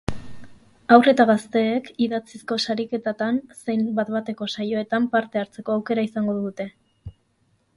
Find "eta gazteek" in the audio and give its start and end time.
1.11-1.91